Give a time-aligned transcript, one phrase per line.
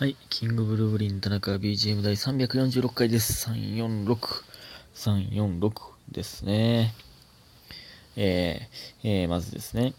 [0.00, 0.16] はい。
[0.30, 3.50] キングブルーブリン田中 BGM 第346回です。
[3.50, 4.16] 346。
[4.94, 5.72] 346
[6.10, 6.94] ですね。
[8.16, 9.92] えー、えー、まずですね。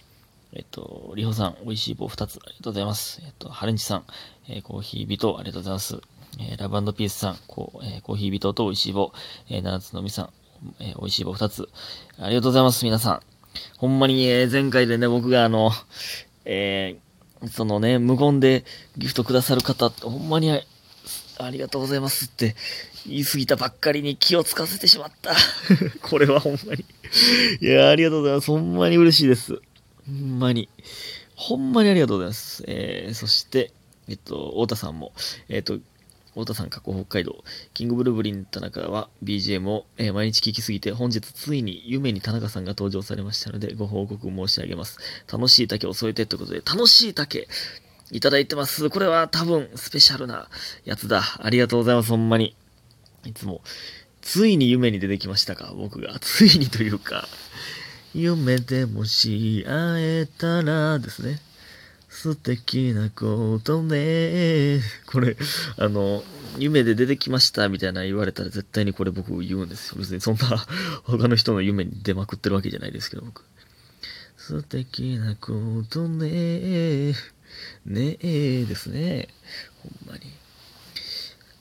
[0.53, 3.21] えっと、りほさん、美味しい棒2つ、ありがとうございます。
[3.23, 4.05] えっと、ハレンチさん、
[4.49, 6.01] えーコーヒー人、ありがとうございます。
[6.39, 9.13] えーラブピースさん、こうえーコーヒー人と美味しい棒、
[9.49, 10.29] えー、七つのみさん、
[10.79, 11.69] えー美味しい棒2つ、
[12.17, 13.21] ありがとうございます、皆さん。
[13.77, 15.71] ほんまに、えー前回でね、僕があの、
[16.45, 17.10] えー
[17.49, 18.65] そのね、無言で
[18.97, 20.61] ギフトくださる方って、ほんまにあ
[21.39, 22.55] ありがとうございますって
[23.07, 25.33] 言い過ぎたばっかりに気をつかせてしまった。
[26.01, 26.85] これはほんまに。
[27.59, 28.47] いや、ありがとうございます。
[28.47, 29.55] ほんまに嬉しいです。
[29.55, 30.69] ほんまに。
[31.35, 32.63] ほんまにありがとうございます。
[32.67, 33.71] えー、そして、
[34.07, 35.13] えっと、太田さんも、
[35.49, 35.79] えっと、
[36.31, 44.97] 太田さん過去北海道、キングブルーブリン田中は BGM を、えー毎日聞きすぎて、本日ついに夢に田中さんが登場されましたので、ご報告申し上げます。
[45.31, 47.47] 楽しい竹を添えてってことで、楽しい竹
[48.11, 48.89] いただいてます。
[48.89, 50.47] これは多分スペシャルな
[50.85, 51.21] やつだ。
[51.39, 52.55] ありがとうございます、ほんまに。
[53.25, 53.61] いつも、
[54.21, 56.17] ついに夢に出てきましたか、僕が。
[56.19, 57.27] ついにというか、
[58.13, 61.39] 夢でもし会えたらですね。
[62.11, 64.81] 素敵なことね。
[65.07, 65.37] これ、
[65.77, 66.23] あの、
[66.59, 69.95] 夢で出てきましたみたいな言われたら絶対にこれ僕言うんですよ。
[69.97, 70.57] 別にそんな
[71.05, 73.43] 他の人の夢に出まくってるわけじゃないですけど、僕。
[74.37, 77.13] 素敵なことね。
[77.85, 79.29] ねえですね。
[79.81, 80.21] ほんまに。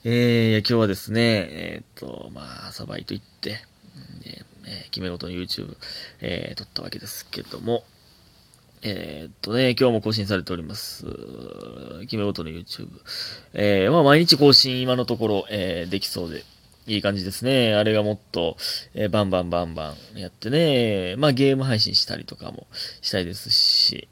[0.03, 3.65] えー、今日はですね、えーっと、まあ、朝バイト行って、
[4.25, 5.77] えー決め事の YouTube、
[6.21, 7.85] えー撮ったわけですけども、
[8.83, 11.05] えーっとね、今日も更新されております。
[12.03, 12.89] 決め事の YouTube。
[13.53, 16.45] えーまあ毎日更新今のところ、えーできそうで、
[16.87, 17.75] いい感じですね。
[17.75, 18.57] あれがもっと、
[18.95, 22.67] えーバンバンバンバンやってね、まあゲーム配信したりとかも
[23.03, 24.09] したいですし、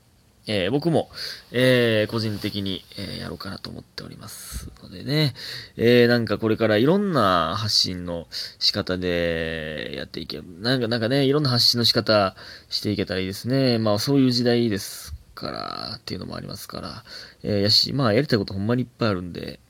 [0.48, 1.10] えー僕も、
[1.52, 5.34] えー個人的に、えーやろうかなと思っておりますのでね、
[5.76, 8.26] えーなんかこれからいろんな発信の
[8.58, 12.34] 仕方でやっていけ、なんかなんかね、いろんな発信の仕方
[12.70, 13.78] していけたらいいですね。
[13.78, 17.04] まあそういう時代ですから、っていうのもありますから、
[17.42, 19.60] えーやし、まあやりたいことほんまにいっぱいあるんで、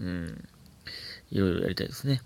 [0.00, 0.44] うん、
[1.30, 2.20] いろいろやりたいですね。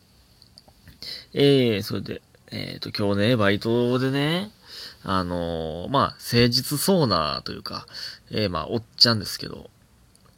[1.34, 4.50] えー、それで、えっ、と、今日ね、バイトでね、
[5.02, 7.86] あのーまあ、誠実そうなというか、
[8.30, 9.70] えーまあ、おっちゃんですけど、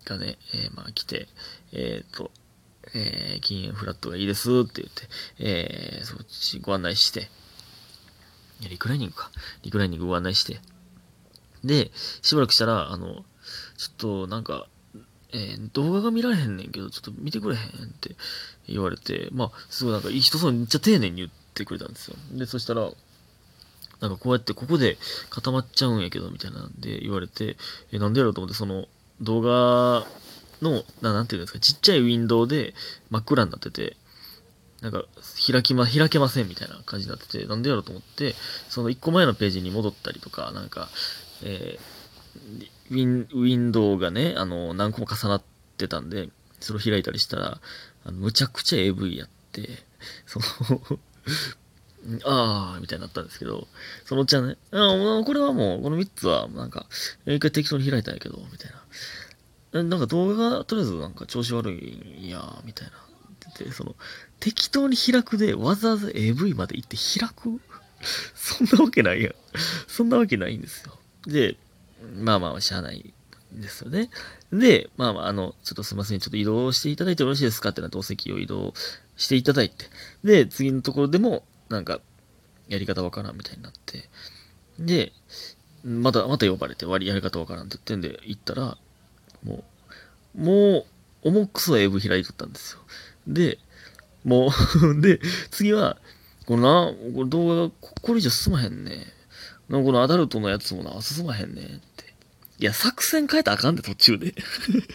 [0.04, 1.28] がね、えーまあ、来て、
[1.72, 2.30] えっ、と、
[2.94, 7.28] えー禁煙フラットがいいですって言って、えーそっちご案内して、
[8.68, 9.30] リクライニングか。
[9.62, 10.60] リクライニングご案内して、
[11.64, 11.90] で、
[12.22, 13.24] しばらくしたら、あの、
[13.76, 14.66] ちょっと、なんか、
[15.32, 17.66] えー動画が見られへんねんけど、ちょっと見てくれへんっ
[18.00, 18.16] て
[18.68, 22.16] 言われて、まあ、すごいなんかいい人そうにめっちゃ丁寧に言ってくれたんですよ。
[22.32, 22.90] で、そしたら、
[24.02, 24.98] なんかこうやってここで
[25.30, 27.56] 固まっちゃうんやけど、みたいなんで言われて、
[27.92, 28.86] え、なんでやろうと思って、その
[29.20, 30.06] 動画
[30.60, 32.74] の、ななんていうんですか、ちっちゃいウィンドウで
[33.10, 33.96] 真っ暗になってて、
[34.80, 35.04] なんか、
[35.46, 38.34] 開きま、開けませんみたいな感じになってて、なんでやろうと思って、
[38.68, 40.88] その一個前のページに戻ったりとか、なんか、
[41.42, 42.02] えー
[42.90, 45.42] ウィン、ウィンドウがね、あの、何個も重なっ
[45.76, 46.28] てたんで、
[46.60, 47.60] それを開いたりしたら、
[48.04, 49.68] あのむちゃくちゃ AV やって、
[50.26, 50.98] その、
[52.24, 53.68] あー、みたいになったんですけど、
[54.04, 56.86] そのおっちゃんね、あこれはもう、この3つは、なんか、
[57.26, 58.70] 一回適当に開いたんやけど、みたい
[59.72, 59.82] な。
[59.84, 62.92] なんか動画がとりあえずなんか調子悪いんや、みたいな。
[63.50, 63.94] ってて、その、
[64.40, 67.60] 適当に開くで、わざわざ AV まで行って開く？
[68.34, 69.34] そんなわけないやん。
[69.86, 70.98] そんなわけないんですよ。
[71.26, 71.56] で、
[72.16, 73.14] まあまあ、しゃあない
[73.52, 74.10] ですよね。
[74.52, 77.70] で、まあまあ、あの、ちょっとすいません、ちょっと移動していただいてよろしいですか？
[77.70, 78.74] ってなって、お席を移動
[79.16, 79.86] していただいて。
[80.24, 82.00] で、次のところでも、なんか、
[82.68, 84.08] やり方わからんみたいになって。
[84.78, 85.12] で、
[85.84, 88.78] また、また呼ばれて、割りやり方わからんって言ってんで、行ったら、
[89.42, 89.64] も
[90.36, 90.86] う、もう、
[91.22, 92.80] 重くそ AV 開いとったんですよ。
[93.26, 93.58] で、
[94.24, 95.98] もう、 で、次は、
[96.46, 99.06] このな、これ動画がこれ以上進まへんね。
[99.68, 101.66] なんこのアダルトのやつもな、進まへんねっ
[101.96, 102.14] て。
[102.58, 104.34] いや、作戦変えたらあかんで、途中で。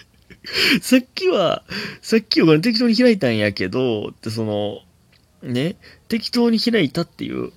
[0.81, 1.63] さっきは、
[2.01, 4.81] さっきは適当に開いたんやけど、ってその、
[5.41, 7.51] ね、適当に開いたっていう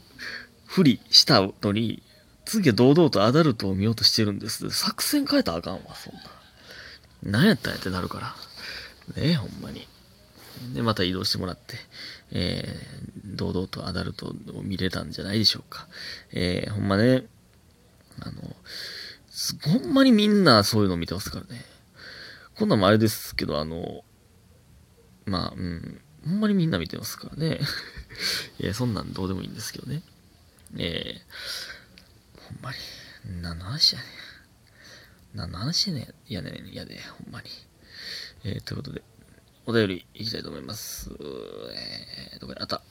[0.66, 2.02] ふりしたのに、
[2.44, 4.70] 次は堂々とアダルトを見ようとしてるんです。
[4.70, 6.20] 作戦変えたらあかんわ、そんな。
[7.22, 9.22] 何やったんやってなるから。
[9.22, 9.86] ねえ、ほんまに。
[10.74, 11.76] で、また移動してもらって、
[12.32, 15.88] えー、堂々とアダルトを見れたんじゃないでしょうか。
[16.32, 17.24] えー、ほんまね、
[18.20, 18.56] あの、
[19.62, 21.64] ほんまにみんなそういうの見てますからね。
[22.56, 24.04] こんなんもあれですけど、あの、
[25.24, 27.60] まあ、うん、ほんまにみんな見てますからね。
[28.60, 30.02] いや、そんなんどうでもいいんですけどね。
[30.76, 32.78] えー、ほんまに、
[33.42, 34.08] 何の話やねん。
[35.34, 36.32] 何の話やねん。
[36.32, 37.50] やねん、やで、ほんまに。
[38.44, 39.02] えー、ということで、
[39.66, 41.10] お便りいきたいと思います。
[41.72, 42.82] えー、どこにあった。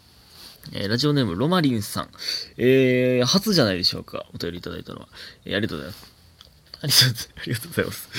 [0.74, 2.10] えー、ラジオネーム、ロマリンさん。
[2.58, 4.26] えー、初じゃないでしょうか。
[4.34, 5.10] お便りいただいたのは。
[5.46, 7.30] えー、ありがとうございます。
[7.36, 8.10] ありがとうございます。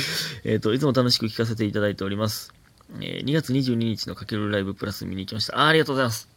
[0.45, 2.53] えっ、と、いつも楽しく聞かせていただいております。
[3.01, 5.59] え、2月22日のかけるライブプラス見に行きました。
[5.59, 6.29] あありがとうございます。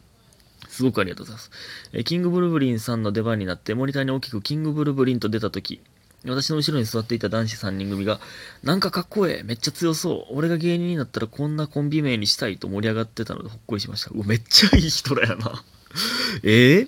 [0.70, 1.52] すごくありがとうございます。
[1.94, 5.82] え、キングブルブリンさんの出番になって、モニターに大きくキングブルブリンと出たとき、
[6.26, 8.20] 私の後ろに座っていた男子3人組が、
[8.64, 14.12] なんかかっこええ、めっちゃ強そう、俺が芸人になったらこんなコンビ名にしたいと盛り上がってたのでほっこりしました。
[14.14, 15.64] うわ、めっちゃいい人らやな。
[16.44, 16.88] え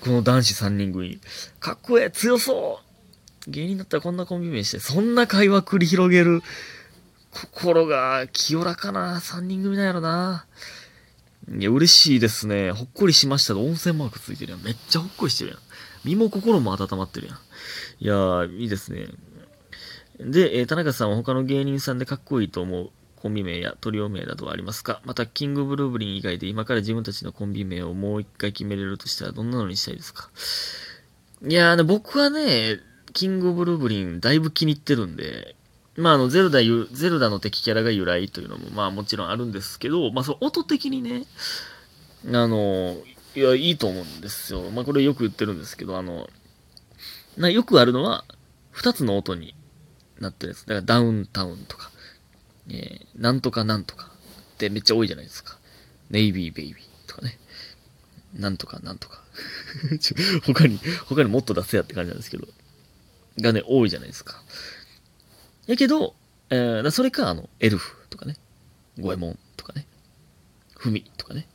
[0.00, 1.18] この男子3人組。
[1.60, 2.80] かっこええ、強そ
[3.46, 6.42] う芸人だったらこんなコンビ名して、そんな会話繰り広げる
[7.36, 10.46] 心が清らかな3人組なんやろな。
[11.54, 12.72] いや、嬉しいですね。
[12.72, 14.62] ほっこりしましたと温泉マークついてるやん。
[14.62, 15.58] めっちゃほっこりしてるやん。
[16.04, 17.36] 身も心も温まってるやん。
[18.00, 19.08] いやー、いいですね。
[20.18, 25.00] で、えー、田中さんは他の芸人さんでかっこいいと思うコンビ名やトリオ名などはありますか？
[25.04, 30.30] また、キングブルーブリン以外で今から自分たちのコンビ名をもう一回決めれるとしたらどんなのにしたいですか？
[31.46, 32.78] いやーね、僕はね、
[33.12, 35.55] キングブルーブリンだいぶ気に入ってるんで、
[35.96, 41.24] まあ、あの、ゼルダゼルダの敵キャラが由来というのも、まあもちろんあるんですけど、まあその音的にね、
[42.28, 42.96] あの、
[43.34, 44.70] いや、いいと思うんですよ。
[44.70, 46.28] まあこれよく言ってるんですけど、あの、
[47.36, 48.24] なよくあるのは、
[48.70, 49.54] 二つの音に
[50.20, 50.66] なってるんです。
[50.66, 51.90] だからダウンタウンとか、
[52.68, 54.10] えー、なんとかなんとか
[54.54, 55.58] ってめっちゃ多いじゃないですか。
[56.10, 57.38] ネイビーベイビーとかね。
[58.34, 59.22] なんとかなんとか。
[60.44, 62.46] 他に、他にもっと出せやって感じなんですけど。
[63.40, 64.42] がね、多いじゃないですか。
[65.66, 66.14] やけど、
[66.50, 68.36] えー、それか、あの、エルフとかね。
[68.98, 69.86] ゴエモンとかね。
[70.76, 71.46] フミとかね。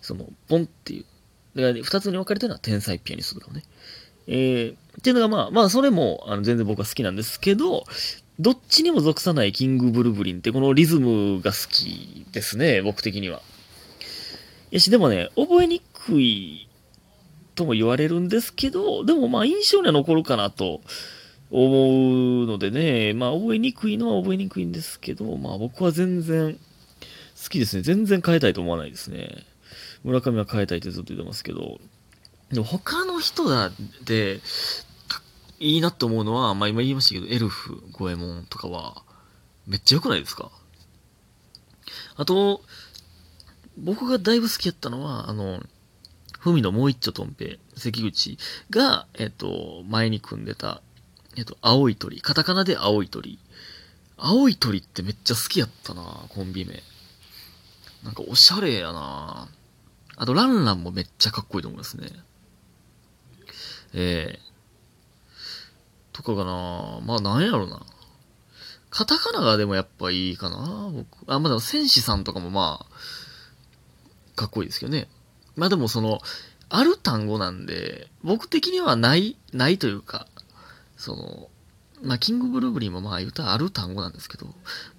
[0.00, 1.04] その、ボンっていう。
[1.54, 3.62] だから、ね、二つに分かれてるのは天才ピアニストとかね。
[4.26, 7.84] えー、っていうのがまあ、まあそれもあの全然僕は好きなんですけど、
[8.38, 13.42] どっちにも属さないキングブルブリンってこのリズムが好きですね、僕的には。
[14.70, 16.68] やし、でもね、覚えにくい
[17.54, 20.80] とも言われるんですけど、でもまあ印象には残るかなと
[21.52, 27.82] 思うのでね、まあ覚えにくいのは覚えにくいんですけど、まあ僕は全然好きですね。
[27.82, 29.44] 全然変えたいと思わないですね。
[30.02, 31.78] 村上は変えたいってずっと言ってますけど、
[32.50, 33.70] でも他の人だ
[34.04, 34.40] で、
[35.60, 39.02] いいなって思うのは、まあ今言いましたけど、エルフ、ゴエモンとかは、
[39.66, 40.50] めっちゃ良くないですか？
[42.16, 42.62] あと、
[43.76, 45.62] 僕がだいぶ好きやったのは、あの、
[46.38, 48.38] ふみのもう一丁とんぺ関口
[48.70, 50.82] が、えっと、前に組んでた、
[51.36, 52.20] えっと、青い鳥。
[52.20, 53.38] カタカナで青い鳥。
[54.16, 56.82] 青い鳥ってめっちゃ好きやったなコンビ名。
[58.04, 59.48] なんかおしゃれやな
[60.16, 62.08] あと、ランランもめっちゃかっこいいと思いますね。
[63.94, 67.82] えー、とかかなまあなんやろな。
[68.90, 71.06] カタカナがでもやっぱいいかな僕。
[71.26, 75.08] あ、まあでも戦士さんとかもまあ、かっこいいですけどね。
[75.56, 76.20] まあでもその、
[76.68, 80.26] ある単語なんで、僕的にはない、ないというか、
[81.02, 81.48] その、
[82.00, 84.46] まあ、キングブルーブリーもまあ言うたらある単語なんですけど、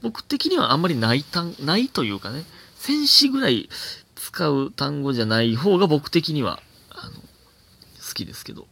[0.01, 2.43] 僕的にはあんまりない単、ないというかね、
[2.75, 3.69] 戦士ぐらい
[4.15, 6.59] 使う単語じゃない方が僕的には、
[6.89, 8.67] あの、好きですけど。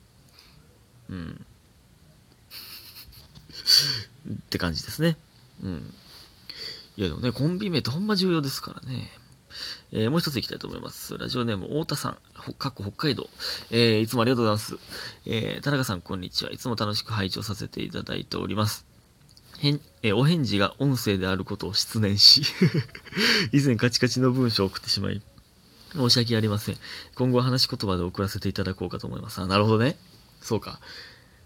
[1.09, 1.45] うん。
[4.29, 5.15] って感じですね。
[5.63, 5.93] うん。
[6.97, 9.09] いやでもね、コンビ名ってほんま重要ですからね。
[9.93, 11.17] えー、もう一ついきたいと思います。
[11.17, 12.17] ラジオネーム、太田さん、
[12.53, 13.29] かっこ北海道。
[13.71, 14.77] えー、いつもありがとうございます。
[15.25, 16.51] えー、田中さん、こんにちは。
[16.51, 18.85] いつも楽しく拝聴させていただいております。
[19.59, 22.41] へん、えー、お返事が音声であることを失念し
[23.51, 25.21] 以前カチカチの文章を送ってしまい、
[25.93, 26.77] 申し訳ありません。
[27.15, 29.41] 今後は話し言葉で送らせていただこうかと思います。
[29.41, 29.97] あ、なるほどね。
[30.41, 30.79] そうか。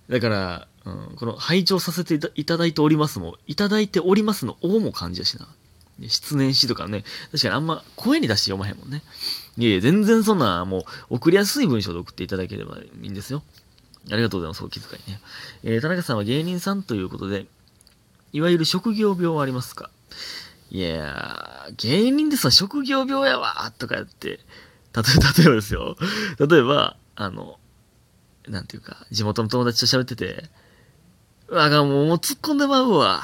[0.07, 5.47] だから、うん、この拝聴させていただいておりますも、いただいておりますの、おも感じやしな。
[6.07, 7.03] 失念しとかね。
[7.31, 9.03] 確かにあんま声に出して読まへんもんね。
[9.57, 10.83] いえいえ、全然そんな、もう、
[11.15, 13.41] 送りやすい文章で送っていただければいいんですよ。
[14.11, 14.63] ありがとうございます。
[14.63, 15.19] お気遣いね。
[15.63, 17.45] えー、田中さんは芸人さんということで、
[18.33, 19.89] いわゆる職業病はありますか？
[20.71, 24.37] いやー、芸人でさ、職業病やわとかやって、例
[25.43, 25.95] え ば、ですよ。
[26.39, 27.57] 例えば、あの、
[28.47, 30.49] なんていうか、地元の友達と喋ってて、
[31.49, 33.21] わ、もう、もう突っ込んでまうわ。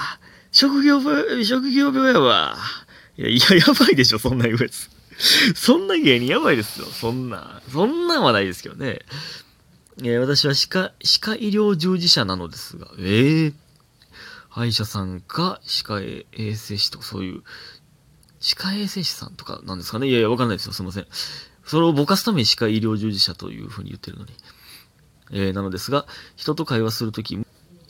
[0.52, 2.58] 職業病、職業病やわ。
[3.18, 4.90] いや、いや、やばいでしょ、そんな言うやつ。
[5.56, 7.62] そんな芸人やばいですよ、そんな。
[7.72, 9.00] そんなんはないですけどね。
[10.04, 13.54] え私は歯科、歯科医療従事者なのですが、ええー、
[14.50, 17.44] 歯医者さんか歯科衛生士とかそういう、
[18.40, 21.08] 歯科衛生士さんとかなんですかねいやいや、わかんないですよ、すいません。
[21.66, 24.34] それをぼかすために歯科医療従事者というふうに言ってるのに。
[25.32, 27.38] えー、なのですが、人と会話するとき、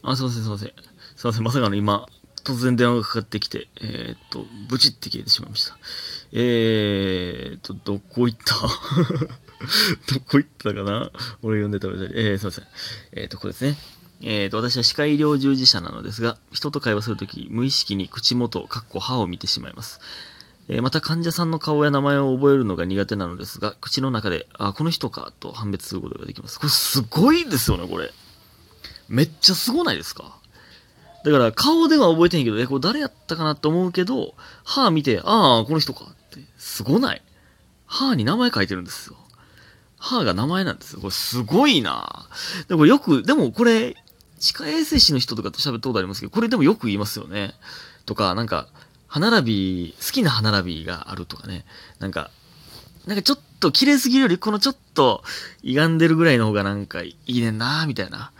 [0.03, 0.73] あ、すいません、すいません。
[1.15, 2.07] すいません、まさかの今、
[2.43, 5.77] 突然電話がかかってきて、えー、っと、ブチって消えてしまいました。
[6.33, 8.55] えー、っと、どこ行った？
[10.13, 11.11] どこ行ったかな？
[11.43, 12.65] 俺読んでたみたいにえー、すいません。
[13.13, 13.77] えー、っと、これですね。
[14.21, 19.99] えー、と、私は歯科医療従事者なのですが、人と会話するとき、無意識に口元、かっこ歯を見てしまいます。
[20.67, 26.59] えー、また患者さんの顔や名前を覚えるのが苦手なのですが、口の中で、あ、この人か、と判別することができます。
[26.59, 28.13] これすごいですよね、これ。
[29.09, 30.37] めっちゃすごないですか？
[31.23, 37.21] だから顔では覚えてへんけど、え、これ誰やったかなと思うけど、歯見て、ああ、この人かって、すごない
[37.85, 39.17] 歯に名前書いてるんですよ。
[39.97, 40.99] 歯が名前なんですよ。
[40.99, 42.27] これすごいな
[42.67, 43.95] でもよく、でもこれ、
[44.39, 47.53] 歯科衛生士の人とかと喋ったことありますけど、これでもよく言いますよね。
[48.05, 48.67] とか、なんか、
[49.07, 51.65] 歯並び、好きな歯並びがあるとかね。
[51.99, 52.31] なんか、
[53.05, 55.23] なんかちょっと綺麗すぎるより、このちょっと
[55.63, 58.31] 歪んでるぐらいの方がなんかいいねんなみたいな。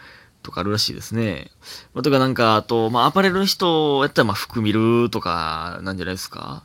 [0.44, 1.52] とかあるらしいですね。
[1.94, 6.64] まあ、とかなんか、あと、まあ、アパレルの人やったら、まあ、服見るとか、なんじゃないですか。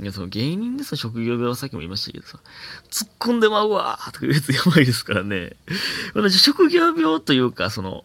[0.00, 2.38] いや、その芸人でさ、職業病はさっきも言いましたけどさ、
[2.90, 5.56] 突っ込んでまうわーとかいうやつやばいですからね。
[6.14, 8.04] 私、職業病というか、その、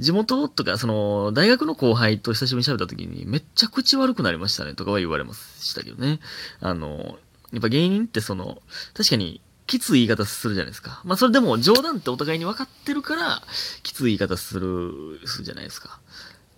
[0.00, 6.18] 地元とか、その、大学の後輩と久しぶりに喋った時に、めっちゃ口悪くなりましたね、とかは言われましたけどね。
[6.60, 7.18] あの、
[7.52, 8.60] やっぱ芸人ってその、
[8.94, 11.02] 確かに、きつい言い方するじゃないですか。
[11.04, 13.42] まあそれでも冗談ってお互いに分かってるから、
[13.82, 16.00] きつい言い方する、するじゃないですか。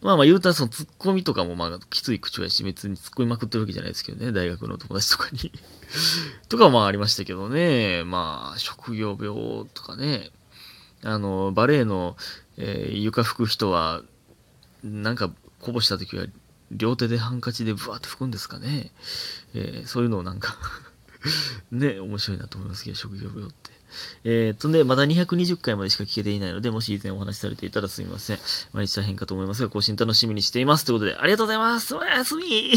[0.00, 5.52] まあまあ言うたらそのツッコミとかもまあきつい口調やし別に突っ込みまくってるわけじゃないですけどね、大学の友達とかに
[6.49, 10.31] とかはまあありましたけどね、まあ職業病とかね、
[11.02, 12.17] あの、バレエの、
[12.59, 14.02] えー、床拭く人は、
[14.85, 16.26] なんかこぼした時は
[16.71, 18.93] 両手でハンカチでブワーって拭くんですかね。
[19.55, 20.57] えー、そういうのをなんか
[21.72, 23.70] ね、面白いなと思いますけど、職業病って。
[24.24, 28.38] えー、っとね、まだ220回までしか聞けていないので、もし以前お話しされていたらすみません。
[28.72, 30.84] 毎日大変かと思いますが、更新楽しみにしています。
[30.84, 31.94] ということで、ありがとうございます。
[31.94, 32.72] おやすみ